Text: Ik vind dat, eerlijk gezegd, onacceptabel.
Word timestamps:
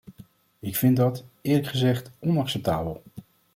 Ik 0.59 0.75
vind 0.75 0.97
dat, 0.97 1.25
eerlijk 1.41 1.67
gezegd, 1.67 2.11
onacceptabel. 2.19 3.03